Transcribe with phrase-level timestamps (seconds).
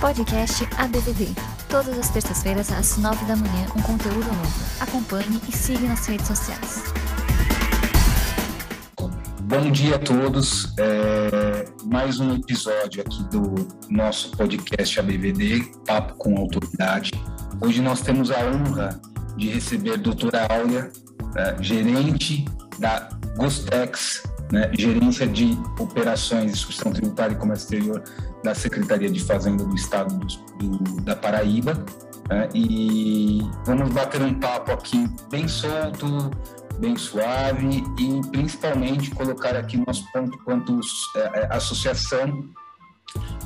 [0.00, 1.26] Podcast ABVD.
[1.68, 4.64] Todas as terças-feiras, às nove da manhã, um conteúdo novo.
[4.78, 6.94] Acompanhe e siga nas redes sociais.
[9.42, 10.72] Bom dia a todos.
[10.78, 17.10] É, mais um episódio aqui do nosso podcast ABVD, Papo com Autoridade.
[17.60, 19.00] Hoje nós temos a honra
[19.36, 20.92] de receber a doutora Áurea,
[21.36, 22.44] é, gerente
[22.78, 24.22] da Gostex,
[24.52, 28.02] né, gerência de operações substituição tributária e comércio exterior
[28.42, 31.84] da Secretaria de Fazenda do Estado do, do, da Paraíba.
[32.28, 36.30] Né, e vamos bater um papo aqui bem solto,
[36.78, 40.80] bem suave e principalmente colocar aqui nosso ponto quanto
[41.16, 42.48] é, é, associação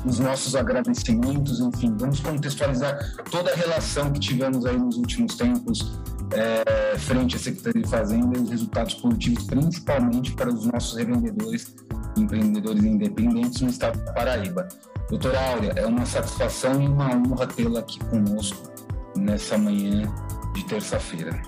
[0.05, 2.99] os nossos agradecimentos, enfim, vamos contextualizar
[3.31, 6.01] toda a relação que tivemos aí nos últimos tempos
[6.33, 11.75] é, frente à Secretaria de Fazenda e os resultados positivos, principalmente para os nossos revendedores,
[12.17, 14.67] empreendedores independentes no estado do Paraíba.
[15.09, 18.71] Doutora Áurea, é uma satisfação e uma honra tê-la aqui conosco
[19.15, 20.11] nessa manhã
[20.53, 21.41] de terça-feira.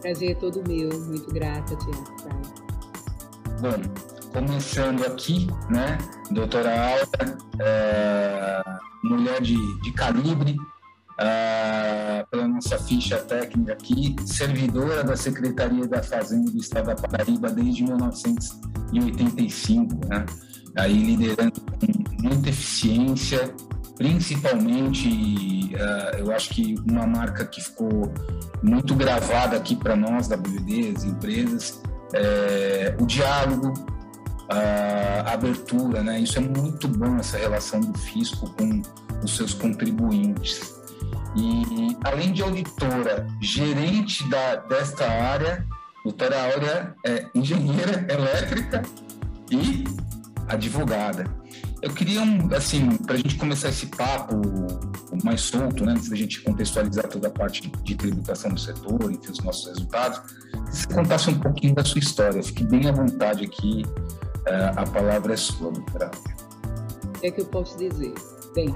[0.00, 2.04] Prazer é todo meu, muito grata, Tiago.
[3.60, 5.96] Bom, começando aqui, né,
[6.30, 8.62] doutora Áurea, é,
[9.02, 10.56] mulher de, de calibre,
[11.18, 17.50] ah, pela nossa ficha técnica aqui, servidora da Secretaria da Fazenda do Estado da Paraíba
[17.50, 20.26] desde 1985, né?
[20.76, 23.54] aí liderando com muita eficiência,
[23.96, 28.12] principalmente, uh, eu acho que uma marca que ficou
[28.62, 31.80] muito gravada aqui para nós, da BBD, as empresas,
[32.12, 33.72] é, o diálogo,
[34.48, 36.20] a abertura, né?
[36.20, 38.82] Isso é muito bom, essa relação do fisco com
[39.22, 40.74] os seus contribuintes.
[41.36, 45.66] E, além de auditora, gerente da, desta área,
[46.04, 48.82] doutora Áurea é engenheira elétrica
[49.50, 49.84] e
[50.48, 51.24] advogada.
[51.82, 52.22] Eu queria,
[52.56, 54.40] assim, para a gente começar esse papo
[55.22, 59.30] mais solto, né, antes da gente contextualizar toda a parte de tributação do setor, e
[59.30, 62.42] os nossos resultados, que você contasse um pouquinho da sua história.
[62.42, 63.84] Fique bem à vontade aqui,
[64.46, 66.36] é, a palavra é sua, doutora Áurea.
[67.04, 68.14] O que é que eu posso dizer?
[68.54, 68.74] Bem,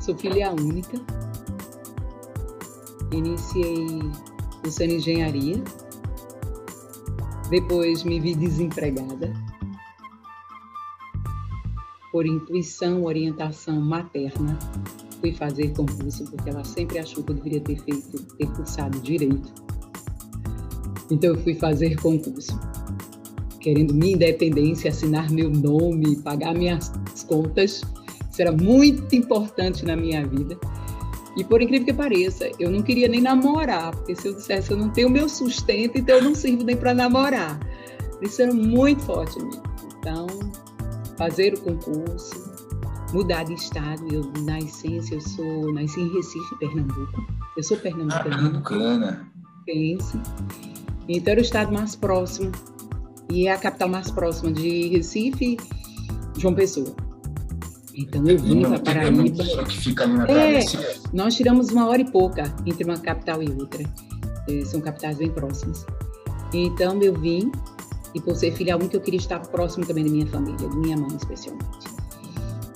[0.00, 1.00] sou filha única,
[3.12, 4.00] iniciei
[4.62, 5.62] cursando engenharia,
[7.50, 9.32] depois me vi desempregada,
[12.10, 14.58] por intuição, orientação materna,
[15.20, 19.52] fui fazer concurso, porque ela sempre achou que eu deveria ter feito, ter cursado direito.
[21.10, 22.58] Então eu fui fazer concurso,
[23.60, 26.92] querendo minha independência, assinar meu nome, pagar minhas
[27.26, 27.82] contas.
[28.30, 30.58] Isso era muito importante na minha vida.
[31.36, 34.76] E por incrível que pareça, eu não queria nem namorar, porque se eu dissesse eu
[34.76, 37.58] não tenho meu sustento, então eu não sirvo nem para namorar.
[38.20, 39.60] Isso era muito forte em mim.
[39.98, 40.26] Então,
[41.16, 42.52] fazer o concurso,
[43.12, 47.26] mudar de estado, eu na essência eu sou nasci em Recife, Pernambuco.
[47.56, 48.22] Eu sou pernambucana.
[48.22, 49.32] Pernambucana.
[49.64, 50.18] Pense.
[51.08, 52.52] Então era o estado mais próximo
[53.30, 55.56] e é a capital mais próxima de Recife,
[56.38, 56.94] João Pessoa.
[57.94, 59.64] Então eu vim para Paraíba.
[59.64, 60.60] Que fica ali na é,
[61.12, 63.82] nós tiramos uma hora e pouca entre uma capital e outra.
[64.48, 65.84] É, são capitais bem próximas.
[66.52, 67.50] Então eu vim
[68.14, 70.96] e por ser filha única eu queria estar próximo também da minha família, da minha
[70.96, 71.92] mãe especialmente.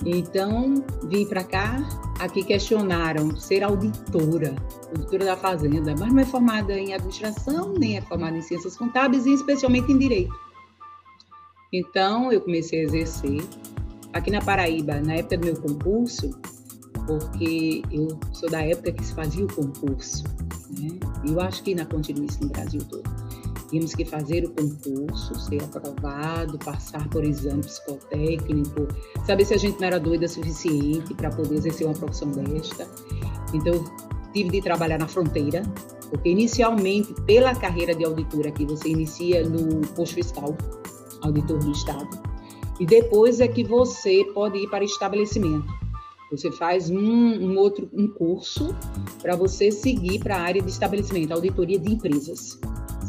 [0.05, 1.87] Então vim para cá.
[2.19, 4.55] Aqui questionaram ser auditora,
[4.89, 9.27] auditora da fazenda, mas não é formada em administração nem é formada em ciências contábeis
[9.27, 10.33] e especialmente em direito.
[11.71, 13.43] Então eu comecei a exercer
[14.17, 16.39] aqui na Paraíba, na época do meu concurso,
[17.05, 20.23] porque eu sou da época que se fazia o concurso,
[20.79, 20.89] né?
[21.27, 23.27] eu acho que na continuista no Brasil todo.
[23.69, 28.87] Tínhamos que fazer o concurso, ser aprovado, passar por exame psicotécnico,
[29.25, 32.87] saber se a gente não era doida o suficiente para poder exercer uma profissão desta.
[33.53, 33.83] Então,
[34.31, 35.63] tive de trabalhar na fronteira,
[36.09, 40.55] porque inicialmente, pela carreira de auditora aqui, você inicia no posto fiscal,
[41.21, 42.07] auditor do Estado,
[42.79, 45.67] e depois é que você pode ir para estabelecimento.
[46.31, 48.75] Você faz um, um outro um curso
[49.21, 52.59] para você seguir para a área de estabelecimento, auditoria de empresas.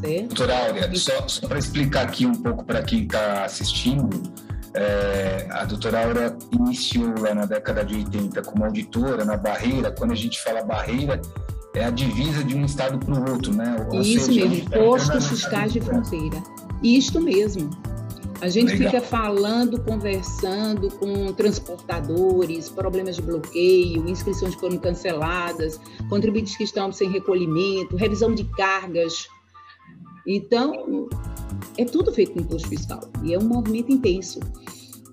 [0.00, 0.28] Certo?
[0.28, 4.08] Doutora Áurea, só, só para explicar aqui um pouco para quem está assistindo,
[4.74, 9.90] é, a doutora Aura iniciou lá na década de 80 como auditora na barreira.
[9.90, 11.20] Quando a gente fala barreira,
[11.74, 13.88] é a divisa de um estado para o outro, né?
[13.90, 16.40] Ou Isso seja, mesmo, postos fiscais de fronteira.
[16.82, 17.70] Isto mesmo.
[18.40, 18.90] A gente Legal.
[18.90, 26.92] fica falando, conversando com transportadores, problemas de bloqueio, inscrições que foram canceladas, contribuintes que estão
[26.92, 29.26] sem recolhimento, revisão de cargas.
[30.24, 31.08] Então,
[31.76, 34.38] é tudo feito com imposto fiscal e é um movimento intenso.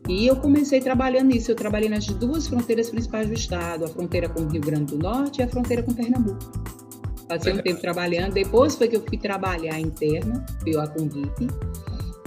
[0.08, 1.52] E eu comecei trabalhando nisso.
[1.52, 5.00] Eu trabalhei nas duas fronteiras principais do estado, a fronteira com o Rio Grande do
[5.00, 6.40] Norte e a fronteira com Pernambuco.
[7.28, 8.34] Passei um tempo trabalhando.
[8.34, 11.48] Depois foi que eu fui trabalhar interna, eu a convite,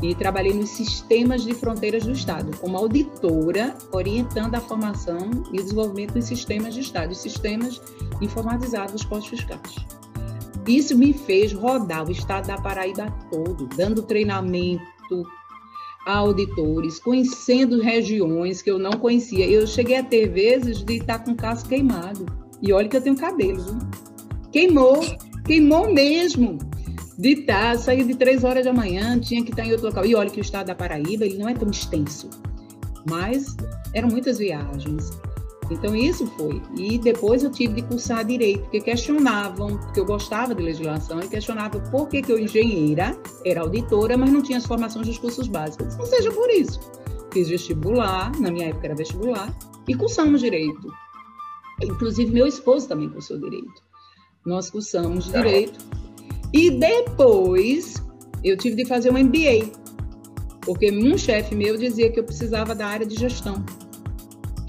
[0.02, 6.14] e trabalhei nos sistemas de fronteiras do Estado, como auditora, orientando a formação e desenvolvimento
[6.14, 7.80] dos sistemas de Estado, sistemas
[8.20, 9.74] informatizados dos postos fiscais.
[10.66, 14.84] Isso me fez rodar o Estado da Paraíba todo, dando treinamento
[16.06, 19.46] a auditores, conhecendo regiões que eu não conhecia.
[19.46, 22.24] Eu cheguei a ter vezes de estar com o casco queimado.
[22.62, 23.78] E olha que eu tenho cabelo, viu?
[24.50, 25.00] Queimou,
[25.44, 26.58] queimou mesmo
[27.18, 30.06] de tá, sair de três horas da manhã, tinha que estar em outro local.
[30.06, 32.30] E olha que o estado da Paraíba ele não é tão extenso,
[33.10, 33.56] mas
[33.92, 35.10] eram muitas viagens.
[35.68, 36.62] Então isso foi.
[36.76, 41.28] E depois eu tive de cursar direito, porque questionavam, porque eu gostava de legislação e
[41.28, 45.48] questionavam por que, que eu, engenheira, era auditora, mas não tinha as formações dos cursos
[45.48, 45.96] básicos.
[45.96, 46.80] Não seja por isso.
[47.32, 49.52] Fiz vestibular, na minha época era vestibular,
[49.86, 50.88] e cursamos direito.
[51.82, 53.82] Inclusive, meu esposo também cursou direito.
[54.46, 55.78] Nós cursamos direito
[56.52, 57.94] e depois
[58.42, 59.70] eu tive de fazer um MBA,
[60.62, 63.64] porque um chefe meu dizia que eu precisava da área de gestão.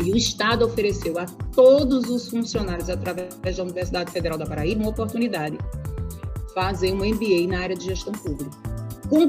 [0.03, 4.91] E o Estado ofereceu a todos os funcionários, através da Universidade Federal da Paraíba, uma
[4.91, 5.57] oportunidade
[6.53, 8.51] fazer um MBA na área de gestão pública.
[9.09, 9.27] Com,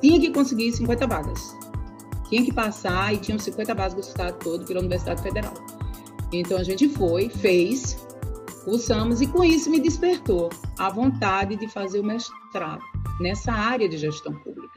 [0.00, 1.56] tinha que conseguir 50 vagas.
[2.28, 5.54] Tinha que passar e tinham 50 vagas do Estado todo pela Universidade Federal.
[6.32, 8.05] Então a gente foi, fez,
[8.66, 12.82] cursamos e com isso me despertou a vontade de fazer o mestrado
[13.20, 14.74] nessa área de gestão pública.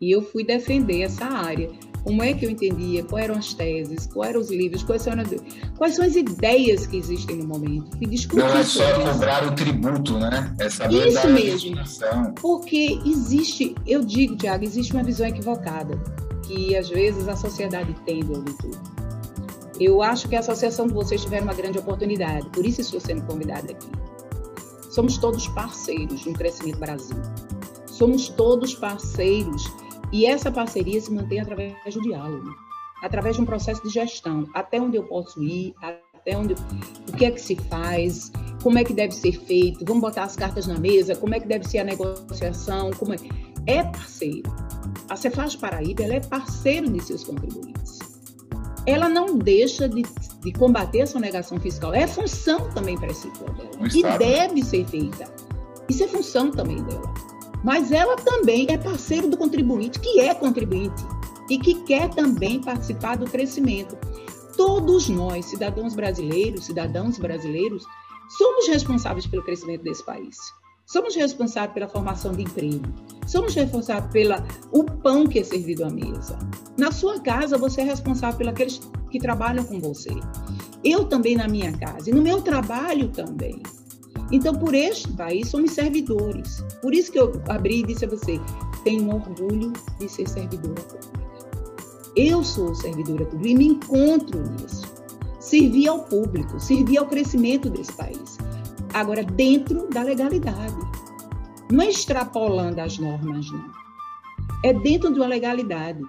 [0.00, 1.68] E eu fui defender essa área.
[2.04, 3.02] Como é que eu entendia?
[3.02, 4.06] Quais eram as teses?
[4.06, 4.84] Quais eram os livros?
[4.84, 5.28] Quais são, as,
[5.76, 7.98] quais são as ideias que existem no momento?
[8.00, 10.54] E discutir Não é só cobrar o tributo, né?
[10.60, 11.76] É saber Isso mesmo.
[12.40, 16.00] Porque existe, eu digo, Tiago, existe uma visão equivocada
[16.46, 18.97] que às vezes a sociedade tem do auditor
[19.80, 23.22] eu acho que a associação de vocês tiveram uma grande oportunidade, por isso estou sendo
[23.26, 23.88] convidada aqui.
[24.90, 27.16] Somos todos parceiros no Crescimento Brasil.
[27.86, 29.64] Somos todos parceiros
[30.12, 32.54] e essa parceria se mantém através do diálogo,
[33.02, 36.54] através de um processo de gestão, até onde eu posso ir, até onde
[37.08, 38.32] o que é que se faz,
[38.62, 41.46] como é que deve ser feito, vamos botar as cartas na mesa, como é que
[41.46, 43.18] deve ser a negociação, como é,
[43.66, 44.50] é parceiro.
[45.08, 47.77] A Cefaz Paraíba é parceiro de seus contribuintes
[48.88, 50.02] ela não deixa de,
[50.40, 51.92] de combater a sonegação fiscal.
[51.92, 53.88] É função também precípua dela.
[53.94, 55.30] E deve ser feita.
[55.88, 57.12] Isso é função também dela.
[57.62, 61.04] Mas ela também é parceiro do contribuinte, que é contribuinte
[61.50, 63.96] e que quer também participar do crescimento.
[64.56, 67.84] Todos nós, cidadãos brasileiros, cidadãos brasileiros,
[68.38, 70.36] somos responsáveis pelo crescimento desse país.
[70.88, 72.86] Somos responsáveis pela formação de emprego.
[73.26, 74.34] Somos responsáveis pelo
[74.72, 76.38] o pão que é servido à mesa.
[76.78, 78.80] Na sua casa, você é responsável pelos
[79.10, 80.08] que trabalham com você.
[80.82, 82.08] Eu também na minha casa.
[82.08, 83.62] E no meu trabalho também.
[84.32, 86.64] Então, por este país, somos servidores.
[86.80, 88.40] Por isso que eu abri e disse a você:
[88.82, 91.22] tenho orgulho de ser servidora pública.
[92.16, 94.86] Eu sou servidora pública e me encontro nisso.
[95.38, 98.38] Servir ao público, servir ao crescimento desse país.
[98.94, 100.76] Agora, dentro da legalidade.
[101.70, 103.70] Não é extrapolando as normas, não.
[104.64, 106.00] É dentro de uma legalidade.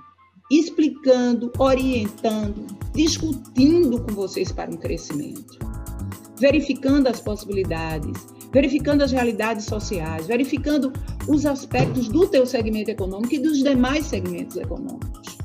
[0.49, 5.59] Explicando, orientando, discutindo com vocês para um crescimento.
[6.39, 10.91] Verificando as possibilidades, verificando as realidades sociais, verificando
[11.27, 15.37] os aspectos do teu segmento econômico e dos demais segmentos econômicos.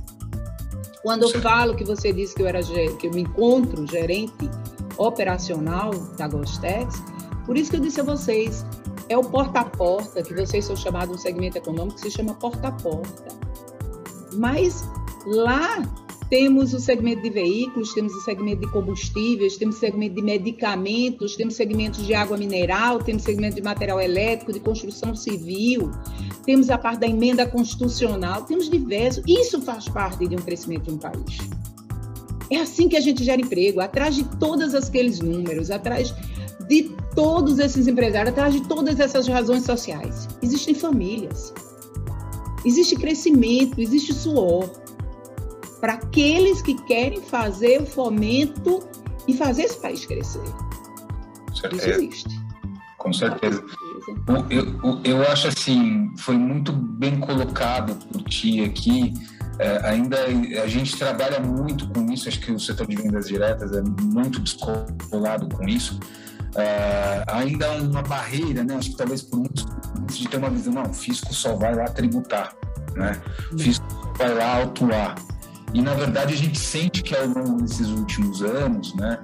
[1.03, 4.49] Quando eu falo que você disse que eu era que eu me encontro gerente
[4.97, 7.03] operacional da Gostex,
[7.45, 8.65] por isso que eu disse a vocês,
[9.09, 12.35] é o porta a porta, que vocês são chamados um segmento econômico que se chama
[12.35, 13.29] porta a porta.
[14.35, 14.85] Mas
[15.27, 15.83] lá
[16.31, 21.37] temos o segmento de veículos, temos o segmento de combustíveis, temos o segmento de medicamentos,
[21.37, 25.91] temos segmentos de água mineral, temos segmento de material elétrico, de construção civil,
[26.45, 29.23] temos a parte da emenda constitucional, temos diversos.
[29.27, 31.39] Isso faz parte de um crescimento de um país.
[32.51, 36.15] É assim que a gente gera emprego, atrás de todos aqueles números, atrás
[36.69, 40.29] de todos esses empresários, atrás de todas essas razões sociais.
[40.43, 41.53] Existem famílias,
[42.65, 44.69] existe crescimento, existe suor.
[45.81, 48.81] Para aqueles que querem fazer o fomento
[49.29, 50.43] e fazer esse país crescer.
[51.53, 52.45] Isso existe.
[52.99, 53.63] Com certeza.
[54.27, 59.13] Eu, eu, eu acho assim, foi muito bem colocado por ti aqui.
[59.59, 60.17] É, ainda
[60.63, 64.41] a gente trabalha muito com isso, acho que o setor de vendas diretas é muito
[64.41, 66.01] descolado com isso
[66.57, 68.77] é, ainda uma barreira, né?
[68.77, 69.67] Acho que talvez por muitos,
[70.07, 72.55] de ter uma visão, não, o fisco só vai lá tributar,
[72.95, 73.21] né?
[73.53, 73.85] O fisco
[74.19, 75.15] vai lá autuar.
[75.73, 79.19] E, na verdade, a gente sente que ao longo desses últimos anos, né,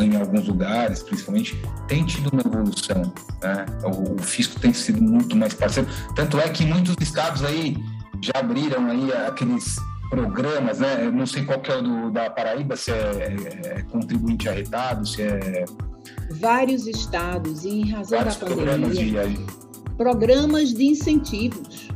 [0.00, 3.12] em alguns lugares, principalmente, tem tido uma evolução.
[3.42, 3.66] Né?
[3.84, 5.88] O, o, fisco tem sido muito mais parceiro.
[6.14, 7.76] Tanto é que muitos estados aí
[8.22, 9.76] já abriram aí aqueles
[10.08, 11.04] programas, né?
[11.04, 14.48] Eu não sei qual que é o do, da Paraíba, se é, é, é contribuinte
[14.48, 15.64] arretado, se é...
[16.32, 19.96] Vários estados, e em razão Vários da pandemia, programas de...
[19.96, 21.90] programas de incentivos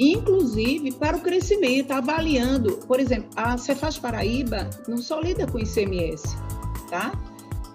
[0.00, 2.78] inclusive para o crescimento, avaliando.
[2.88, 6.36] Por exemplo, a Cefaz Paraíba não só lida com ICMS,
[6.88, 7.12] tá?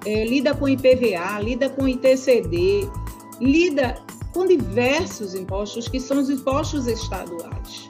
[0.05, 2.89] É, lida com IPVA, lida com ITCD,
[3.39, 4.03] lida
[4.33, 7.87] com diversos impostos que são os impostos estaduais.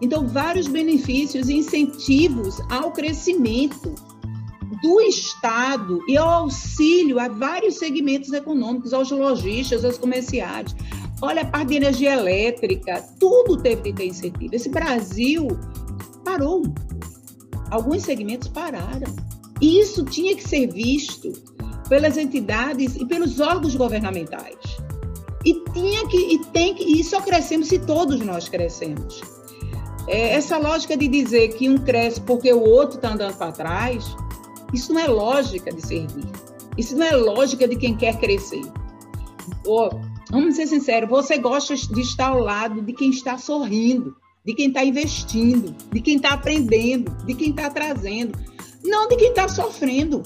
[0.00, 3.94] Então, vários benefícios e incentivos ao crescimento
[4.84, 10.76] do Estado e ao auxílio a vários segmentos econômicos, aos lojistas, aos comerciários.
[11.22, 14.54] Olha, a parte de energia elétrica, tudo teve que ter incentivo.
[14.54, 15.48] Esse Brasil
[16.22, 16.64] parou.
[17.70, 19.10] Alguns segmentos pararam.
[19.58, 21.32] E isso tinha que ser visto
[21.88, 24.58] pelas entidades e pelos órgãos governamentais.
[25.46, 29.22] E tinha que e tem que e só crescemos se todos nós crescemos.
[30.06, 34.14] É, essa lógica de dizer que um cresce porque o outro está andando para trás,
[34.74, 36.26] isso não é lógica de servir.
[36.76, 38.62] Isso não é lógica de quem quer crescer.
[39.64, 39.88] Oh,
[40.30, 44.68] vamos ser sinceros, você gosta de estar ao lado de quem está sorrindo, de quem
[44.68, 48.36] está investindo, de quem está aprendendo, de quem está trazendo,
[48.82, 50.22] não de quem está sofrendo.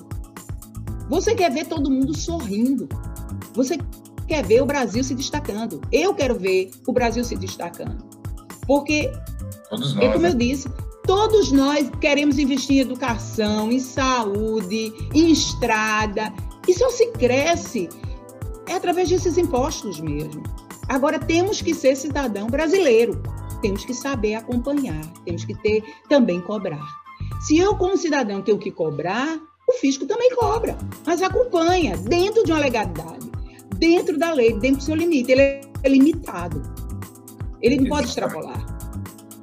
[1.10, 2.88] Você quer ver todo mundo sorrindo.
[3.54, 3.78] Você
[4.26, 5.80] quer ver o Brasil se destacando.
[5.92, 8.04] Eu quero ver o Brasil se destacando.
[8.66, 9.10] Porque,
[9.70, 10.30] todos nós, é como né?
[10.30, 10.68] eu disse,
[11.08, 16.30] todos nós queremos investir em educação, em saúde, em estrada.
[16.68, 17.88] E só se cresce
[18.66, 20.42] é através desses impostos mesmo.
[20.86, 23.22] Agora, temos que ser cidadão brasileiro.
[23.62, 25.00] Temos que saber acompanhar.
[25.24, 26.86] Temos que ter também cobrar.
[27.40, 32.52] Se eu, como cidadão, tenho que cobrar, o fisco também cobra, mas acompanha dentro de
[32.52, 33.30] uma legalidade,
[33.76, 35.32] dentro da lei, dentro do seu limite.
[35.32, 36.62] Ele é limitado.
[37.62, 38.67] Ele não pode extrapolar.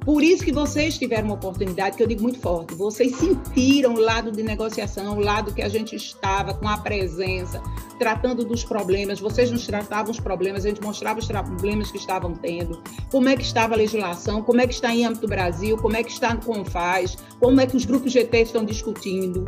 [0.06, 3.98] Por isso que vocês tiveram uma oportunidade, que eu digo muito forte, vocês sentiram o
[3.98, 7.60] lado de negociação, o lado que a gente estava com a presença,
[7.98, 12.34] tratando dos problemas, vocês nos tratavam os problemas, a gente mostrava os problemas que estavam
[12.34, 15.96] tendo, como é que estava a legislação, como é que está em âmbito Brasil, como
[15.96, 19.44] é que está no Confaz, como é que os grupos GT estão discutindo,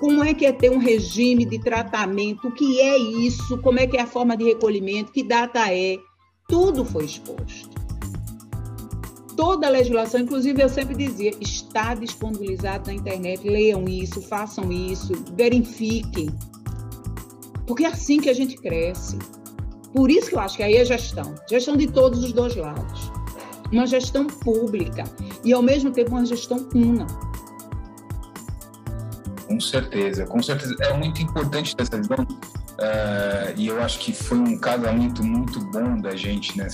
[0.00, 3.86] como é que é ter um regime de tratamento, o que é isso, como é
[3.86, 5.98] que é a forma de recolhimento, que data é,
[6.48, 7.71] tudo foi exposto
[9.36, 15.12] toda a legislação, inclusive eu sempre dizia, está disponibilizado na internet, leiam isso, façam isso,
[15.34, 16.30] verifiquem.
[17.66, 19.18] Porque é assim que a gente cresce.
[19.92, 23.12] Por isso que eu acho que aí é gestão, gestão de todos os dois lados.
[23.70, 25.04] Uma gestão pública
[25.44, 27.06] e ao mesmo tempo uma gestão una.
[29.46, 30.74] Com certeza, com certeza.
[30.80, 32.26] É muito importante essa visão
[32.82, 36.66] Uh, e eu acho que foi um casamento muito bom da gente né,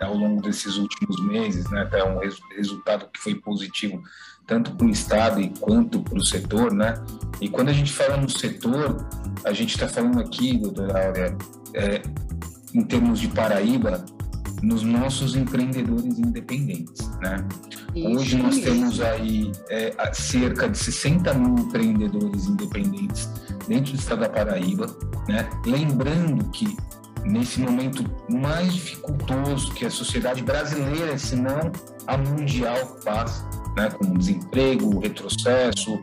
[0.00, 4.02] ao longo desses últimos meses, né, até um res, resultado que foi positivo
[4.46, 6.72] tanto para o Estado quanto para o setor.
[6.72, 6.94] Né?
[7.42, 9.06] E quando a gente fala no setor,
[9.44, 11.36] a gente está falando aqui, doutora Áurea,
[11.74, 12.00] é,
[12.72, 14.02] em termos de Paraíba,
[14.62, 17.06] nos nossos empreendedores independentes.
[17.20, 17.46] Né?
[17.94, 23.28] Hoje nós temos aí é, cerca de 60 mil empreendedores independentes
[23.66, 24.86] dentro do estado da Paraíba,
[25.28, 25.48] né?
[25.66, 26.76] lembrando que
[27.24, 31.72] nesse momento mais dificultoso que a sociedade brasileira, se não
[32.06, 33.90] a mundial passa, né?
[33.90, 35.98] com desemprego, retrocesso,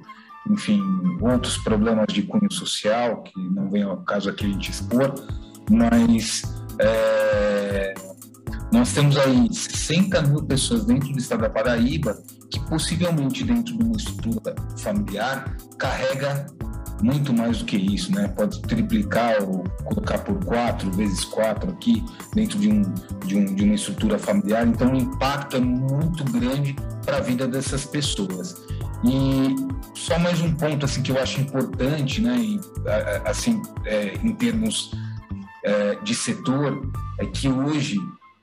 [0.50, 0.82] enfim,
[1.22, 5.14] outros problemas de cunho social, que não vem ao caso aqui a gente expor,
[5.70, 6.42] mas
[6.80, 7.94] é,
[8.74, 12.18] nós temos aí 60 mil pessoas dentro do estado da Paraíba
[12.50, 16.48] que possivelmente dentro de uma estrutura familiar carrega
[17.02, 18.28] muito mais do que isso, né?
[18.30, 22.04] Pode triplicar ou colocar por quatro vezes quatro aqui
[22.34, 22.82] dentro de, um,
[23.26, 24.68] de, um, de uma estrutura familiar.
[24.68, 28.56] Então, o impacto é muito grande para a vida dessas pessoas.
[29.04, 29.56] E
[29.96, 32.38] só mais um ponto assim que eu acho importante, né?
[32.38, 32.60] E,
[33.26, 34.92] assim, é, em termos
[35.64, 37.98] é, de setor, é que hoje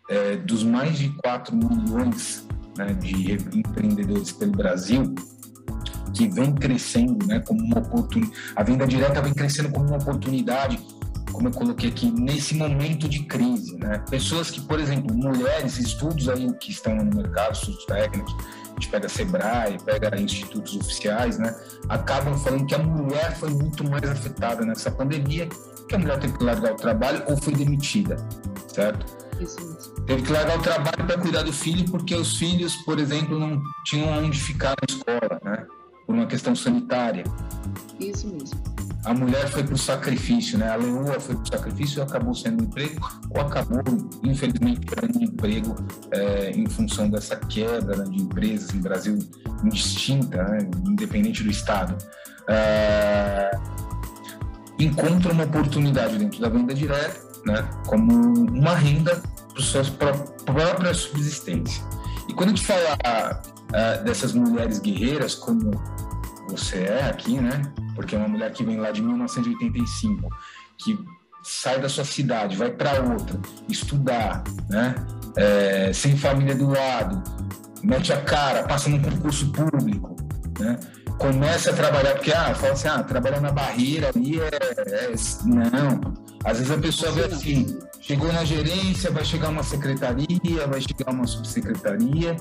[0.08, 2.46] é, dos mais de 4 milhões
[2.76, 5.14] né, de empreendedores pelo Brasil,
[6.18, 10.80] que vem crescendo né, como uma oportunidade, a venda direta vem crescendo como uma oportunidade,
[11.30, 13.76] como eu coloquei aqui, nesse momento de crise.
[13.78, 14.02] Né?
[14.10, 18.88] Pessoas que, por exemplo, mulheres, estudos aí que estão no mercado, estudos técnicos, a gente
[18.88, 21.54] pega Sebrae, pega institutos oficiais, né,
[21.88, 25.48] acabam falando que a mulher foi muito mais afetada nessa pandemia,
[25.88, 28.16] que a mulher teve que largar o trabalho ou foi demitida,
[28.66, 29.06] certo?
[29.40, 29.56] Isso
[30.06, 33.62] Teve que largar o trabalho para cuidar do filho, porque os filhos, por exemplo, não
[33.84, 35.66] tinham onde ficar na escola, né?
[36.08, 37.24] Por uma questão sanitária.
[38.00, 38.58] Isso mesmo.
[39.04, 40.70] A mulher foi para o sacrifício, né?
[40.70, 43.82] A leoa foi para o sacrifício e acabou sendo emprego, ou acabou,
[44.24, 45.76] infelizmente, perdendo emprego
[46.10, 49.18] é, em função dessa queda né, de empresas no Brasil
[49.62, 50.60] indistinta, né?
[50.86, 51.94] independente do Estado.
[52.48, 53.50] É,
[54.78, 57.68] encontra uma oportunidade dentro da venda direta, né?
[57.86, 58.14] Como
[58.50, 59.22] uma renda
[59.52, 59.82] para sua
[60.46, 61.84] própria subsistência.
[62.30, 62.96] E quando a gente fala
[63.68, 65.70] uh, dessas mulheres guerreiras, como
[66.48, 67.62] você é aqui, né?
[67.94, 70.28] Porque é uma mulher que vem lá de 1985,
[70.78, 70.98] que
[71.42, 74.94] sai da sua cidade, vai para outra, estudar, né?
[75.36, 77.22] É, sem família do lado,
[77.82, 80.16] mete a cara, passa num concurso público,
[80.58, 80.78] né?
[81.18, 85.12] Começa a trabalhar, porque, ah, fala assim, ah, trabalhar na barreira ali é, é...
[85.44, 90.80] Não, às vezes a pessoa vê assim, chegou na gerência, vai chegar uma secretaria, vai
[90.80, 92.36] chegar uma subsecretaria,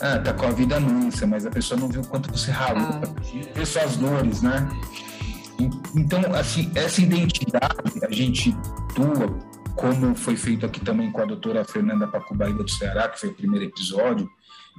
[0.00, 3.00] ah, tá com a vida mansa, mas a pessoa não viu o quanto você ralou,
[3.02, 3.64] ah.
[3.64, 4.68] suas dores, né?
[5.94, 8.54] Então, assim, essa identidade a gente
[8.94, 9.38] tua,
[9.74, 13.34] como foi feito aqui também com a doutora Fernanda Pacubaíba do Ceará, que foi o
[13.34, 14.28] primeiro episódio,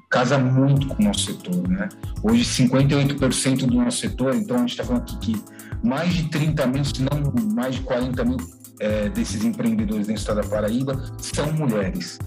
[0.10, 1.90] casa muito com o nosso setor, né?
[2.22, 5.44] Hoje, 58% do nosso setor, então a gente está falando aqui que
[5.84, 8.38] mais de 30 mil, se não mais de 40 mil
[8.80, 12.20] é, desses empreendedores dentro do estado da Paraíba são mulheres.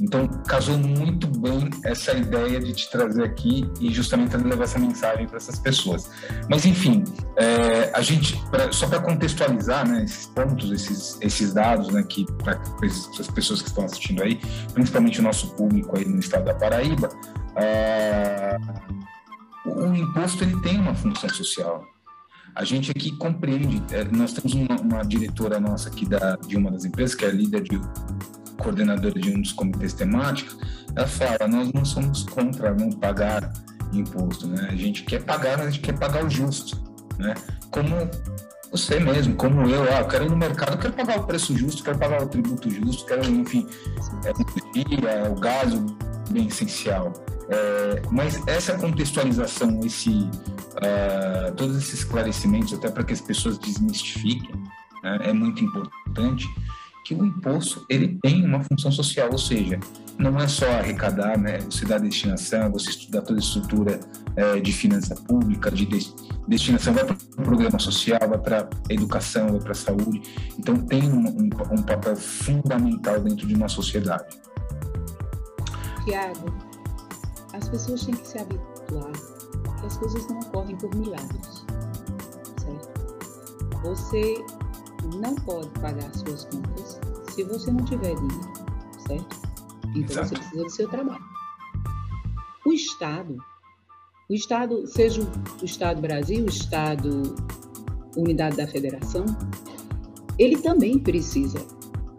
[0.00, 5.26] Então, casou muito bem essa ideia de te trazer aqui e justamente levar essa mensagem
[5.26, 6.10] para essas pessoas.
[6.48, 7.04] Mas, enfim,
[7.36, 12.24] é, a gente, pra, só para contextualizar né, esses pontos, esses, esses dados, né, que
[12.42, 14.40] para as pessoas que estão assistindo aí,
[14.72, 17.08] principalmente o nosso público aí no estado da Paraíba,
[17.56, 18.56] é,
[19.66, 21.84] o imposto ele tem uma função social.
[22.54, 26.70] A gente aqui compreende, é, nós temos uma, uma, diretora nossa aqui da, de uma
[26.70, 27.80] das empresas, que é líder de
[28.58, 30.58] coordenadora de um dos comitês temáticos,
[30.94, 33.52] ela fala, nós não somos contra não pagar
[33.92, 34.68] imposto, né?
[34.70, 36.80] A gente quer pagar, mas a gente quer pagar o justo,
[37.18, 37.34] né?
[37.70, 37.88] Como
[38.70, 41.82] você mesmo, como eu, ah, eu quero ir no mercado, quero pagar o preço justo,
[41.82, 43.66] quero pagar o tributo justo, quero, enfim,
[44.24, 45.86] é, o gás, o
[46.30, 47.12] bem essencial.
[47.50, 54.54] É, mas essa contextualização, esse, uh, todos esses esclarecimentos, até para que as pessoas desmistifiquem,
[55.02, 56.46] né, é muito importante,
[57.04, 59.80] que o imposto ele tem uma função social, ou seja,
[60.16, 61.58] não é só arrecadar, né?
[61.62, 63.98] Você dá destinação, você estudar toda a estrutura
[64.36, 65.88] é, de finança pública, de
[66.46, 70.22] destinação vai para o programa social, vai para a educação, vai para a saúde.
[70.58, 74.38] Então tem um, um, um, papel fundamental dentro de uma sociedade.
[76.04, 76.69] Tiago,
[77.60, 79.12] as pessoas têm que se habituar
[79.80, 81.64] que as coisas não ocorrem por milagres,
[82.62, 82.88] certo?
[83.82, 84.44] Você
[85.16, 88.52] não pode pagar suas contas se você não tiver dinheiro,
[89.06, 89.40] certo?
[89.94, 90.28] Então Exato.
[90.28, 91.24] você precisa do seu trabalho.
[92.66, 93.36] O Estado,
[94.28, 95.22] o Estado, seja
[95.60, 97.34] o Estado Brasil, o Estado
[98.16, 99.24] Unidade da Federação,
[100.38, 101.60] ele também precisa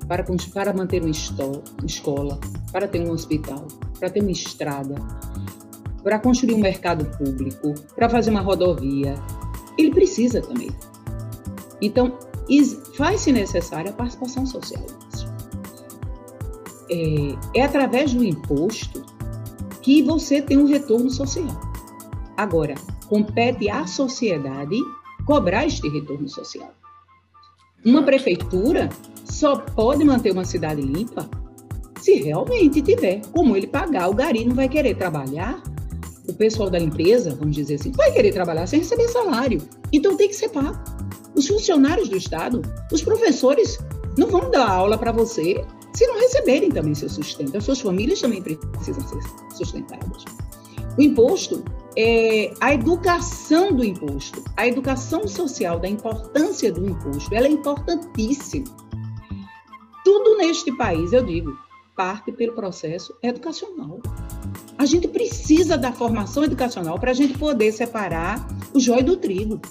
[0.08, 2.40] para, para manter uma escola,
[2.72, 3.68] para ter um hospital,
[4.02, 4.96] para ter uma estrada,
[6.02, 9.14] para construir um mercado público, para fazer uma rodovia.
[9.78, 10.72] Ele precisa também.
[11.80, 12.18] Então,
[12.98, 14.84] faz-se necessária a participação social.
[16.90, 19.04] É, é através do imposto
[19.84, 21.62] que você tem um retorno social.
[22.36, 22.74] Agora,
[23.08, 24.78] compete à sociedade
[25.28, 26.74] cobrar este retorno social.
[27.86, 28.90] Uma prefeitura
[29.26, 31.30] só pode manter uma cidade limpa
[32.02, 34.10] se realmente tiver como ele pagar.
[34.10, 35.62] O gari não vai querer trabalhar,
[36.28, 39.62] o pessoal da limpeza, vamos dizer assim, vai querer trabalhar sem receber salário.
[39.92, 40.78] Então tem que ser pago
[41.36, 42.62] os funcionários do Estado,
[42.92, 43.80] os professores
[44.18, 47.58] não vão dar aula para você se não receberem também seu sustento.
[47.58, 49.22] As suas famílias também precisam ser
[49.56, 50.26] sustentadas.
[50.98, 51.64] O imposto
[51.98, 58.66] é a educação do imposto, a educação social da importância do imposto, ela é importantíssima.
[60.04, 61.52] Tudo neste país, eu digo,
[61.96, 64.00] parte pelo processo educacional.
[64.78, 69.62] A gente precisa da formação educacional para a gente poder separar o jóio do trigo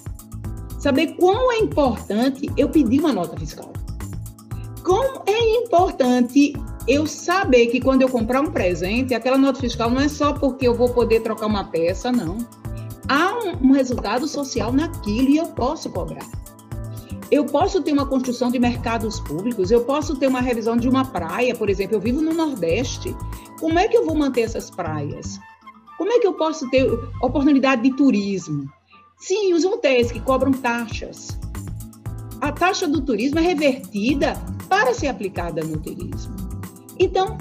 [0.81, 3.71] saber quão é importante eu pedir uma nota fiscal.
[4.83, 6.53] Como é importante
[6.87, 10.67] eu saber que quando eu comprar um presente, aquela nota fiscal não é só porque
[10.67, 12.39] eu vou poder trocar uma peça, não.
[13.07, 16.27] Há um, um resultado social naquilo e eu posso cobrar.
[17.31, 21.05] Eu posso ter uma construção de mercados públicos, eu posso ter uma revisão de uma
[21.05, 23.15] praia, por exemplo, eu vivo no Nordeste.
[23.57, 25.39] Como é que eu vou manter essas praias?
[25.97, 26.91] Como é que eu posso ter
[27.21, 28.69] oportunidade de turismo?
[29.17, 31.39] Sim, os hotéis que cobram taxas.
[32.41, 34.33] A taxa do turismo é revertida
[34.67, 36.35] para ser aplicada no turismo.
[36.99, 37.37] Então,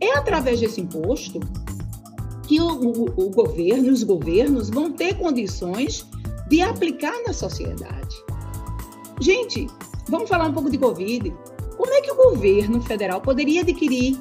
[0.00, 1.38] é através desse imposto
[2.48, 6.04] que o, o, o governo, os governos vão ter condições
[6.48, 8.16] de aplicar na sociedade.
[9.20, 9.66] Gente,
[10.08, 11.34] vamos falar um pouco de Covid.
[11.76, 14.18] Como é que o governo federal poderia adquirir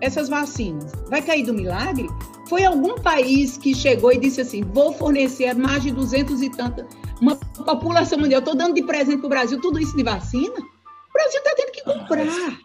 [0.00, 0.90] essas vacinas?
[1.08, 2.08] Vai cair do milagre?
[2.48, 6.86] Foi algum país que chegou e disse assim: vou fornecer mais de 200 e tantas,
[7.20, 10.54] uma população mundial, estou dando de presente para o Brasil tudo isso de vacina?
[10.54, 12.58] O Brasil está tendo que comprar.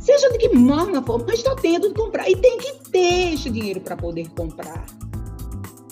[0.00, 2.28] Seja de que forma for, mas está tendo de comprar.
[2.28, 4.86] E tem que ter esse dinheiro para poder comprar.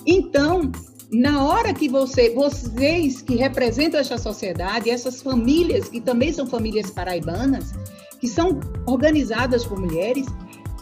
[0.06, 0.72] Então,
[1.10, 6.90] na hora que você, vocês que representam essa sociedade, essas famílias que também são famílias
[6.90, 7.72] paraibanas,
[8.20, 10.26] que são organizadas por mulheres,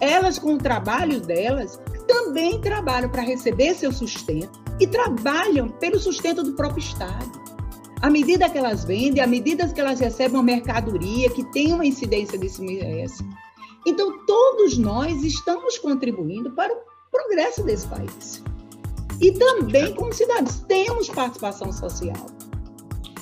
[0.00, 6.42] elas com o trabalho delas também trabalham para receber seu sustento e trabalham pelo sustento
[6.42, 7.44] do próprio Estado.
[8.00, 11.86] À medida que elas vendem, à medida que elas recebem uma mercadoria que tem uma
[11.86, 13.24] incidência de ICMS.
[13.86, 16.76] Então, todos nós estamos contribuindo para o
[17.10, 18.42] progresso desse país.
[19.24, 22.26] E também, como cidadãos, temos participação social.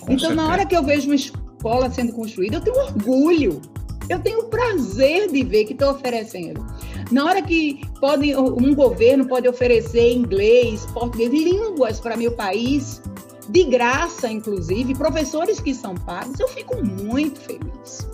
[0.00, 0.34] Com então, certeza.
[0.34, 3.62] na hora que eu vejo uma escola sendo construída, eu tenho orgulho.
[4.08, 6.66] Eu tenho o prazer de ver que estou oferecendo.
[7.12, 13.00] Na hora que pode, um governo pode oferecer inglês, português, línguas para meu país,
[13.48, 18.08] de graça, inclusive, professores que são pagos, eu fico muito feliz.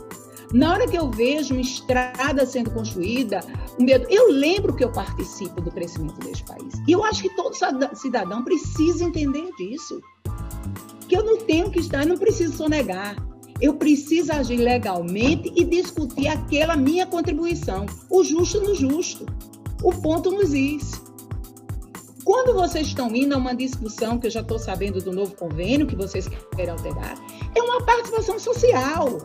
[0.53, 3.41] Na hora que eu vejo uma estrada sendo construída,
[4.09, 6.75] eu lembro que eu participo do crescimento deste país.
[6.87, 7.55] E eu acho que todo
[7.95, 10.01] cidadão precisa entender disso.
[11.07, 13.17] Que eu não tenho que estar, eu não preciso sonegar.
[13.61, 17.87] Eu preciso agir legalmente e discutir aquela minha contribuição.
[18.09, 19.27] O justo no justo.
[19.83, 21.03] O ponto nos is.
[22.25, 25.87] Quando vocês estão indo a uma discussão, que eu já estou sabendo do novo convênio
[25.87, 27.17] que vocês querem alterar,
[27.55, 29.19] é uma participação social.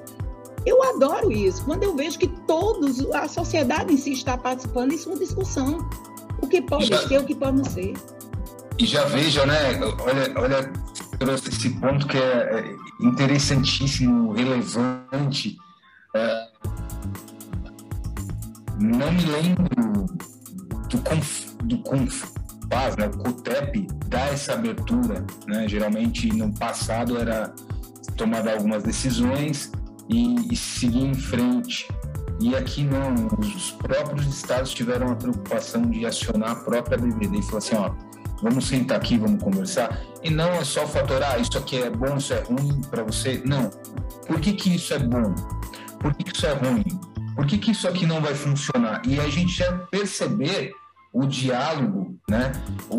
[0.66, 5.10] Eu adoro isso, quando eu vejo que todos, a sociedade em si está participando, isso
[5.10, 5.90] é uma discussão.
[6.42, 7.94] O que pode já, ser, o que pode não ser.
[8.80, 9.80] E já veja, né?
[10.00, 10.74] Olha, olha
[11.18, 15.58] trouxe esse ponto que é, é interessantíssimo, relevante.
[16.16, 16.48] É,
[18.80, 20.06] não me lembro
[20.90, 23.08] do, conf, do Confaz, né?
[23.08, 25.26] o COTEP dá essa abertura.
[25.48, 25.68] Né?
[25.68, 27.54] Geralmente, no passado, era
[28.18, 29.72] tomada algumas decisões
[30.14, 31.88] e, e seguir em frente.
[32.40, 37.42] E aqui não, os próprios estados tiveram a preocupação de acionar a própria BBD e
[37.44, 37.92] falar assim, ó,
[38.42, 40.02] vamos sentar aqui, vamos conversar.
[40.22, 43.42] E não é só fatorar, ah, isso aqui é bom, isso é ruim para você.
[43.46, 43.70] Não.
[44.28, 45.34] Por que, que isso é bom?
[46.00, 46.84] Por que, que isso é ruim?
[47.36, 49.02] Por que, que isso aqui não vai funcionar?
[49.08, 50.74] E a gente já perceber
[51.14, 52.52] o diálogo, né,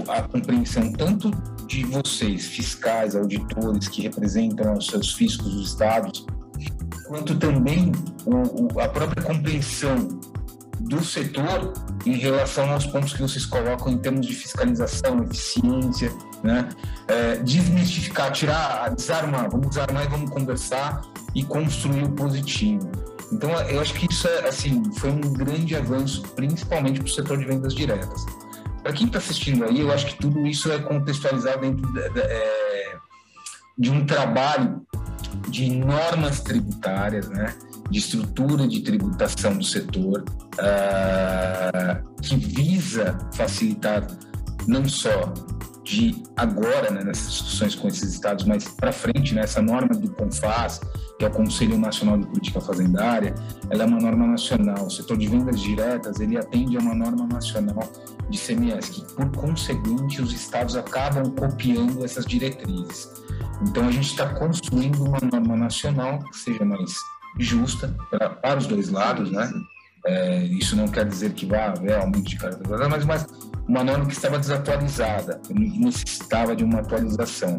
[0.09, 1.31] a compreensão tanto
[1.67, 6.25] de vocês, fiscais, auditores, que representam os seus fiscos dos estados,
[7.07, 7.93] quanto também
[8.25, 10.09] o, o, a própria compreensão
[10.81, 11.73] do setor
[12.05, 16.13] em relação aos pontos que vocês colocam em termos de fiscalização, eficiência,
[16.43, 16.69] né?
[17.09, 21.03] É, desmistificar, tirar, desarmar, vamos desarmar e vamos conversar
[21.35, 22.91] e construir o positivo.
[23.33, 27.39] Então, eu acho que isso é, assim, foi um grande avanço, principalmente para o setor
[27.39, 28.25] de vendas diretas.
[28.83, 32.21] Para quem está assistindo aí, eu acho que tudo isso é contextualizado dentro de, de,
[32.21, 32.97] é,
[33.79, 34.87] de um trabalho
[35.49, 37.55] de normas tributárias, né?
[37.91, 44.07] de estrutura de tributação do setor, uh, que visa facilitar
[44.67, 45.33] não só
[45.85, 50.11] de agora, né, nessas discussões com esses estados, mas para frente, né, essa norma do
[50.13, 50.81] CONFAS,
[51.19, 53.35] que é o Conselho Nacional de Política Fazendária,
[53.69, 54.87] ela é uma norma nacional.
[54.87, 57.87] O setor de vendas diretas, ele atende a uma norma nacional
[58.31, 63.24] de CMS, que, por conseguinte, os estados acabam copiando essas diretrizes.
[63.69, 66.95] Então, a gente está construindo uma norma nacional que seja mais
[67.39, 69.51] justa pra, para os dois lados, né?
[70.07, 73.27] É, isso não quer dizer que vá haver aumento de carga mas, mas
[73.67, 77.59] uma norma que estava desatualizada, necessitava de uma atualização.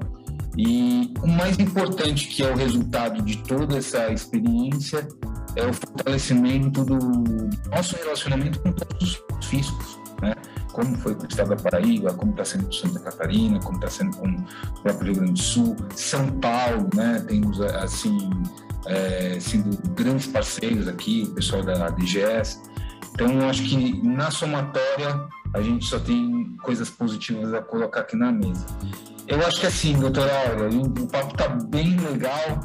[0.57, 5.07] E o mais importante que é o resultado de toda essa experiência
[5.55, 6.97] é o fortalecimento do
[7.69, 10.33] nosso relacionamento com todos os fiscos, né?
[10.75, 13.87] Como foi com o estado da Paraíba, como está sendo com Santa Catarina, como está
[13.87, 17.23] sendo com o próprio Rio Grande do Sul, São Paulo, né?
[17.25, 18.29] Temos assim
[18.85, 22.61] é, sendo grandes parceiros aqui, o pessoal da DGS.
[23.13, 28.17] Então, eu acho que na somatória a gente só tem coisas positivas a colocar aqui
[28.17, 28.65] na mesa.
[29.29, 32.59] Eu acho que assim, doutora Olga, o papo está bem legal,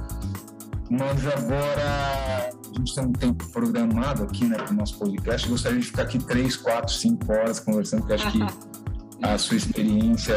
[0.90, 5.46] mas agora a gente tem um tempo programado aqui né, para o nosso podcast.
[5.46, 8.40] Eu gostaria de ficar aqui três, quatro, cinco horas conversando, porque acho que
[9.22, 10.34] a sua experiência,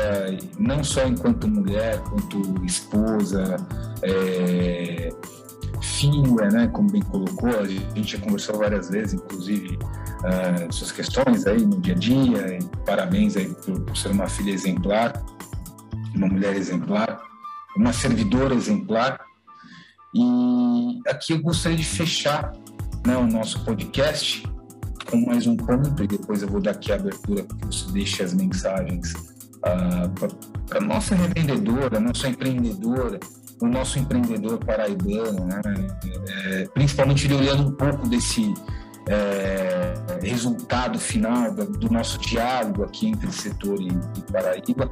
[0.60, 3.58] não só enquanto mulher, quanto esposa,
[4.04, 5.10] é,
[5.82, 11.48] filha, né, como bem colocou, a gente já conversou várias vezes, inclusive, uh, suas questões
[11.48, 15.14] aí no dia a dia, e parabéns aí por, por ser uma filha exemplar,
[16.14, 17.22] uma mulher exemplar,
[17.76, 19.20] uma servidora exemplar.
[20.14, 22.54] E aqui eu gostaria de fechar
[23.06, 24.44] né, o nosso podcast
[25.10, 27.92] com mais um ponto, e depois eu vou dar aqui a abertura para que você
[27.92, 30.10] deixe as mensagens uh,
[30.68, 33.20] para a nossa revendedora, nossa empreendedora,
[33.62, 35.62] o nosso empreendedor paraibano, né?
[36.28, 38.54] É, principalmente ele olhando um pouco desse
[39.08, 44.90] é, resultado final do, do, nosso diálogo aqui entre setor e, e Paraíba,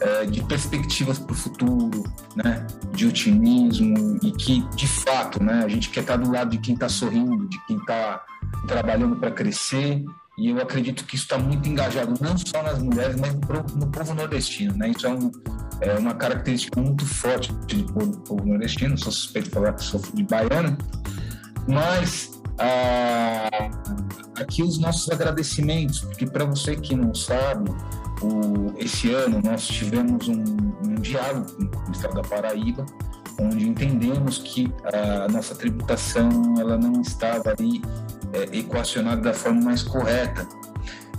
[0.00, 2.04] é, de perspectivas para o futuro,
[2.36, 2.66] né?
[2.92, 5.62] de otimismo e que, de fato, né?
[5.64, 8.24] a gente quer estar do lado de quem está sorrindo, de quem está
[8.66, 10.02] trabalhando para crescer
[10.40, 13.34] e eu acredito que isso está muito engajado não só nas mulheres, mas
[13.74, 14.74] no, povo nordestino.
[14.74, 14.88] Né?
[14.88, 15.30] Isso é, um,
[15.82, 18.96] é, uma característica muito forte do povo, povo, nordestino.
[18.96, 20.78] Sou suspeito de falar que sou de baiano,
[21.68, 23.70] mas ah,
[24.36, 27.70] aqui os nossos agradecimentos, porque para você que não sabe,
[28.22, 30.44] o, esse ano nós tivemos um,
[30.86, 32.84] um diálogo com o Estado da Paraíba,
[33.40, 37.80] onde entendemos que a nossa tributação ela não estava ali
[38.32, 40.46] é, equacionado da forma mais correta.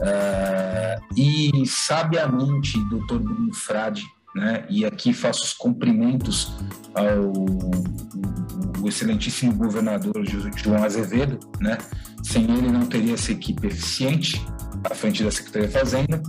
[0.01, 4.03] Uh, e sabiamente, doutor Bruno Frade,
[4.35, 6.53] né, e aqui faço os cumprimentos
[6.95, 7.33] ao,
[8.79, 10.23] ao excelentíssimo governador
[10.55, 11.77] João Azevedo, né,
[12.23, 14.43] sem ele não teria essa equipe eficiente
[14.83, 16.23] à frente da Secretaria da Fazenda.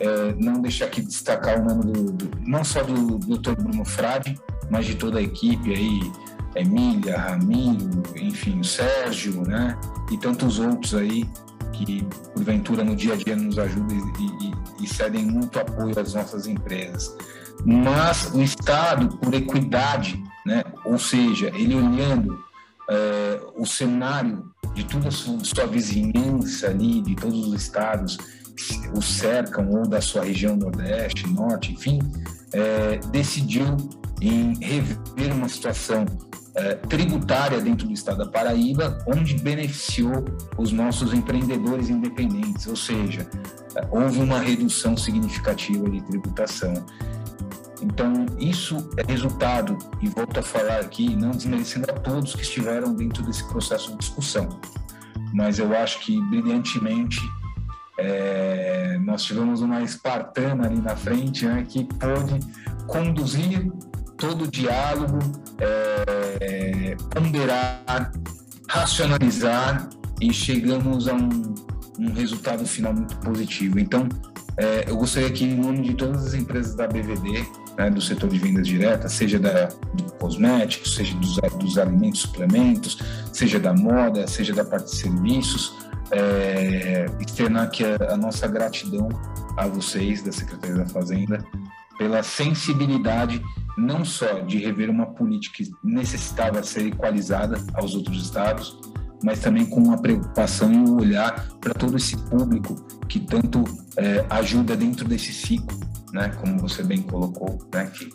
[0.00, 4.38] É, não deixar aqui destacar o nome do, do não só do doutor Bruno Frade,
[4.70, 6.12] mas de toda a equipe aí,
[6.56, 9.78] Emília, Ramiro, enfim, Sérgio, né?
[10.10, 11.28] E tantos outros aí
[11.72, 16.14] que, porventura, no dia a dia nos ajudam e, e, e cedem muito apoio às
[16.14, 17.16] nossas empresas.
[17.64, 20.64] Mas o Estado, por equidade, né?
[20.84, 22.38] Ou seja, ele olhando
[22.90, 28.18] é, o cenário de toda a sua, sua vizinhança ali, de todos os estados
[28.94, 31.98] o cercam, ou da sua região Nordeste, Norte, enfim,
[32.52, 33.76] é, decidiu
[34.20, 36.06] em rever uma situação
[36.54, 40.24] é, tributária dentro do estado da Paraíba, onde beneficiou
[40.56, 43.28] os nossos empreendedores independentes, ou seja,
[43.90, 46.74] houve uma redução significativa de tributação.
[47.82, 52.94] Então, isso é resultado, e volto a falar aqui, não desmerecendo a todos que estiveram
[52.94, 54.48] dentro desse processo de discussão,
[55.32, 57.20] mas eu acho que brilhantemente
[57.98, 62.40] é, nós tivemos uma espartana ali na frente né, que pôde
[62.86, 63.70] conduzir
[64.16, 65.18] todo o diálogo,
[65.58, 68.12] é, ponderar,
[68.68, 69.88] racionalizar
[70.20, 71.54] e chegamos a um,
[71.98, 73.78] um resultado final muito positivo.
[73.78, 74.08] Então,
[74.56, 77.44] é, eu gostaria aqui, em nome de todas as empresas da BVD,
[77.76, 82.98] né, do setor de vendas diretas, seja da, do cosmético, seja dos, dos alimentos suplementos,
[83.32, 85.74] seja da moda, seja da parte de serviços,
[86.10, 89.08] é, externar aqui a, a nossa gratidão
[89.56, 91.44] a vocês da Secretaria da Fazenda
[91.98, 93.42] pela sensibilidade
[93.76, 98.78] não só de rever uma política que necessitava ser equalizada aos outros estados,
[99.22, 102.74] mas também com uma preocupação e um olhar para todo esse público
[103.08, 103.64] que tanto
[103.96, 105.78] é, ajuda dentro desse ciclo,
[106.12, 108.12] né, como você bem colocou, né, que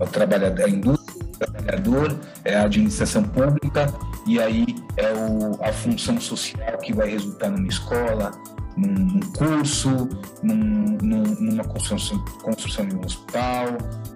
[0.00, 1.05] é o trabalhador, a indústria,
[1.38, 3.92] trabalhador, é a administração pública
[4.26, 8.30] e aí é o, a função social que vai resultar numa escola,
[8.76, 10.08] num, curso,
[10.42, 13.66] num, numa construção, construção de um hospital,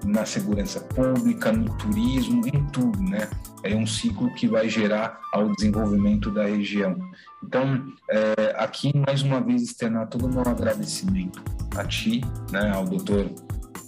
[0.04, 3.28] na segurança pública, no turismo, em tudo, né?
[3.62, 6.96] É um ciclo que vai gerar ao desenvolvimento da região.
[7.42, 11.42] Então, é, aqui mais uma vez externar todo o meu agradecimento
[11.76, 13.30] a ti, né, ao doutor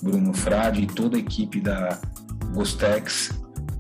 [0.03, 1.99] Bruno Frade e toda a equipe da
[2.53, 3.31] Gostex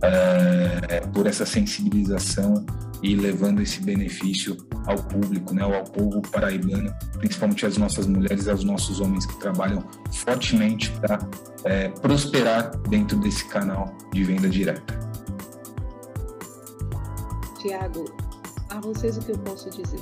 [0.03, 2.65] é, por essa sensibilização
[3.03, 4.57] e levando esse benefício
[4.87, 9.85] ao público, né, ao povo paraibano, principalmente às nossas mulheres aos nossos homens que trabalham
[10.13, 11.19] fortemente para
[11.65, 14.99] é, prosperar dentro desse canal de venda direta.
[17.61, 18.05] Tiago,
[18.71, 20.01] a vocês o que eu posso dizer?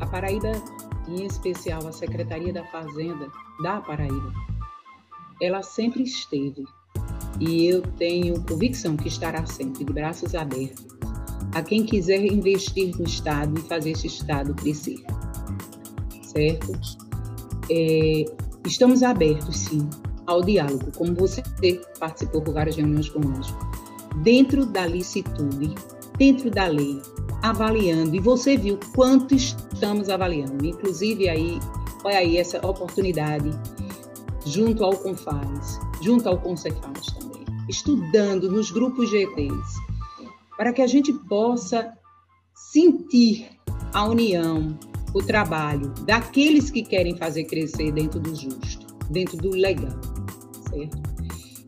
[0.00, 0.52] A Paraíba,
[1.08, 3.28] em especial a Secretaria da Fazenda
[3.62, 4.32] da Paraíba,
[5.40, 6.64] ela sempre esteve
[7.40, 10.86] e eu tenho convicção que estará sempre de braços abertos
[11.54, 15.02] a quem quiser investir no Estado e fazer esse Estado crescer.
[16.22, 16.72] Certo?
[17.70, 18.24] É,
[18.66, 19.88] estamos abertos, sim,
[20.26, 21.42] ao diálogo, como você
[21.98, 23.58] participou por várias reuniões conosco,
[24.22, 25.74] dentro da licitude,
[26.18, 27.00] dentro da lei,
[27.42, 31.58] avaliando, e você viu quanto estamos avaliando, inclusive aí,
[32.04, 33.50] olha aí essa oportunidade,
[34.44, 37.15] junto ao Confaz, junto ao Concefaz
[37.68, 39.80] estudando nos grupos GTs,
[40.56, 41.92] para que a gente possa
[42.72, 43.48] sentir
[43.92, 44.78] a união,
[45.14, 49.98] o trabalho daqueles que querem fazer crescer dentro do justo, dentro do legal,
[50.68, 50.98] certo?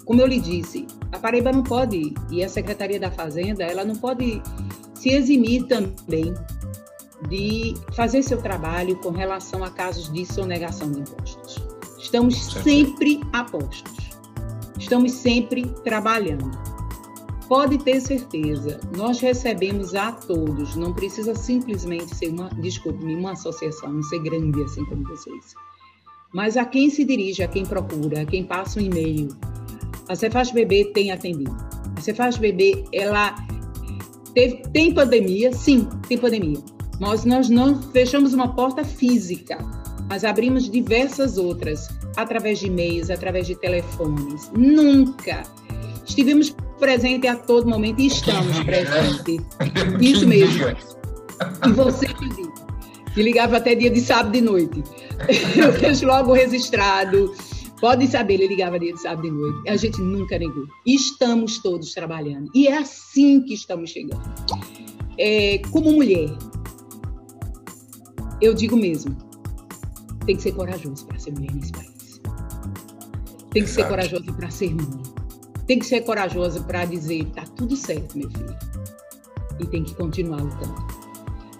[0.04, 3.96] Como eu lhe disse, a Paraíba não pode, e a Secretaria da Fazenda, ela não
[3.96, 4.42] pode
[4.94, 6.34] se eximir também
[7.28, 11.56] de fazer seu trabalho com relação a casos de sonegação de impostos.
[11.98, 14.07] Estamos sempre a postos,
[14.78, 16.50] estamos sempre trabalhando.
[17.48, 23.90] Pode ter certeza, nós recebemos a todos, não precisa simplesmente ser uma, desculpe-me, uma associação,
[23.90, 25.54] não ser grande assim como vocês.
[26.32, 29.28] Mas a quem se dirige, a quem procura, a quem passa um e-mail,
[30.08, 31.56] a Cefaz Bebê tem atendido.
[31.96, 33.34] A Cefaz Bebê, ela
[34.34, 36.62] teve, tem pandemia, sim, tem pandemia
[36.98, 39.58] nós, nós não fechamos uma porta física,
[40.08, 44.50] mas abrimos diversas outras, através de e-mails, através de telefones.
[44.52, 45.44] Nunca
[46.04, 49.40] estivemos presentes a todo momento e estamos presentes.
[50.00, 50.66] Isso mesmo.
[51.64, 52.08] E você
[53.14, 54.82] que ligava até dia de sábado de noite.
[55.56, 57.32] Eu deixo logo registrado.
[57.80, 59.68] Pode saber, ele ligava dia de sábado de noite.
[59.68, 60.66] A gente nunca negou.
[60.84, 62.50] Estamos todos trabalhando.
[62.52, 64.22] E é assim que estamos chegando.
[65.16, 66.28] É, como mulher,
[68.40, 69.16] eu digo mesmo,
[70.26, 71.97] tem que ser corajoso para ser mulher nesse país.
[73.50, 75.02] Tem que ser corajoso para ser mãe.
[75.66, 78.56] Tem que ser corajosa para dizer, tá tudo certo, meu filho.
[79.60, 80.86] E tem que continuar lutando.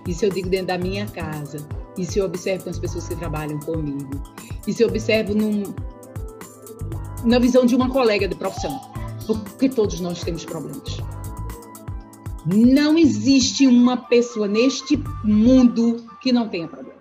[0.07, 1.66] Isso eu digo dentro da minha casa.
[1.96, 4.22] Isso eu observo com as pessoas que trabalham comigo.
[4.66, 5.74] Isso eu observo num,
[7.24, 8.81] na visão de uma colega de profissão.
[9.27, 10.96] Porque todos nós temos problemas.
[12.46, 16.98] Não existe uma pessoa neste mundo que não tenha problemas.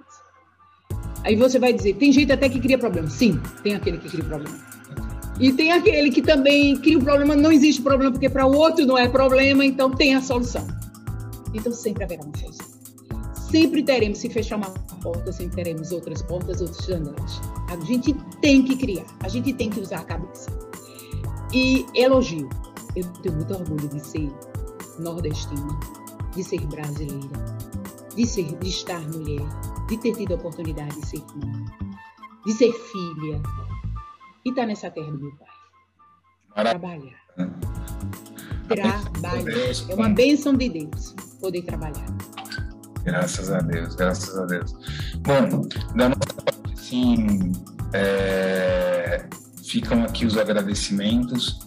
[1.23, 3.09] Aí você vai dizer, tem gente até que cria problema.
[3.09, 4.66] Sim, tem aquele que cria problema.
[5.39, 8.85] E tem aquele que também cria um problema, não existe problema, porque para o outro
[8.85, 10.65] não é problema, então tem a solução.
[11.53, 12.65] Então sempre haverá uma solução.
[13.51, 14.71] Sempre teremos, se fechar uma
[15.01, 17.39] porta, sempre teremos outras portas, outros janelas.
[17.69, 20.51] A gente tem que criar, a gente tem que usar a cabeça.
[21.53, 22.49] E elogio.
[22.95, 24.29] Eu tenho muito orgulho de ser
[24.99, 25.79] nordestina,
[26.35, 27.29] de ser brasileira,
[28.15, 29.47] de, ser, de estar mulher,
[29.87, 31.65] de ter tido a oportunidade de ser mãe,
[32.45, 33.41] de ser filha
[34.47, 35.47] e estar tá nessa terra do meu pai.
[36.55, 37.27] Trabalhar.
[38.67, 39.53] Trabalhar.
[39.89, 42.05] É uma bênção de Deus poder trabalhar.
[43.03, 44.73] Graças a Deus, graças a Deus.
[45.19, 47.51] Bom, da nossa parte, sim,
[47.93, 49.25] é,
[49.63, 51.59] ficam aqui os agradecimentos.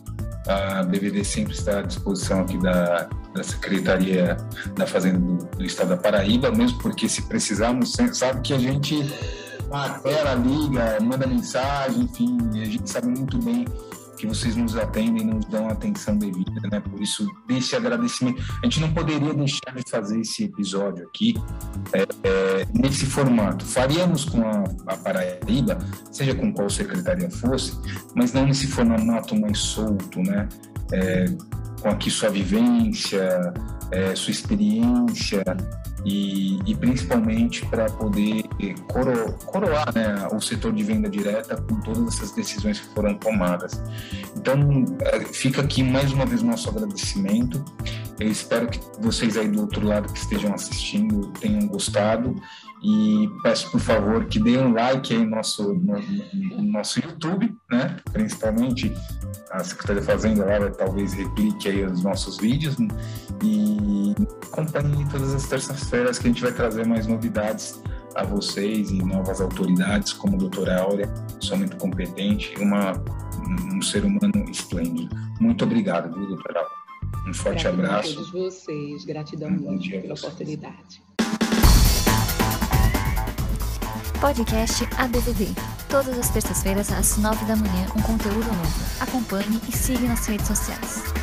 [0.46, 4.36] A BVD sempre está à disposição aqui da, da Secretaria
[4.74, 9.00] da Fazenda do, do, Estado da Paraíba, mesmo porque se precisarmos, sabe que a gente
[9.70, 13.64] apela, liga, manda mensagem, enfim, a gente sabe muito bem
[14.20, 16.78] que vocês nos atendem, nos dão atenção devida, né?
[16.78, 18.42] Por isso, desse agradecimento.
[18.62, 21.34] A gente não poderia deixar de fazer esse episódio aqui
[21.94, 23.64] é, é, nesse formato.
[23.64, 25.78] Faríamos com a, a, Paraíba,
[26.12, 27.72] seja com qual secretaria fosse,
[28.14, 30.46] mas não nesse formato mais solto, né?
[30.92, 31.24] É,
[31.80, 33.52] com aqui sua vivência,
[33.90, 35.42] é, sua experiência
[36.04, 38.44] e, e principalmente para poder
[38.92, 43.82] coro, coroar né, o setor de venda direta com todas essas decisões que foram tomadas.
[44.36, 47.62] Então, é, fica aqui mais uma vez nosso agradecimento.
[48.20, 52.36] Eu espero que vocês aí do outro lado que estejam assistindo tenham gostado
[52.82, 57.56] e peço, por favor, que dê um like aí no nosso, no, no nosso YouTube,
[57.70, 57.96] né?
[58.12, 58.94] Principalmente
[59.50, 62.76] a Secretaria da Fazenda lá talvez replique aí os nossos vídeos
[63.42, 64.14] e
[64.52, 67.82] acompanhe todas as terças-feiras que a gente vai trazer mais novidades
[68.16, 72.92] a vocês e novas autoridades, como a doutora Áurea, somente competente, uma,
[73.72, 75.14] um ser humano esplêndido.
[75.40, 76.79] Muito obrigado, viu, doutora Áurea?
[77.26, 78.10] Um forte gratidão abraço.
[78.10, 81.02] a todos vocês, gratidão um pela oportunidade.
[84.20, 85.46] Podcast ABVD.
[85.88, 88.84] Todas as terças-feiras, às nove da manhã, um conteúdo novo.
[89.00, 91.19] Acompanhe e siga nas redes sociais.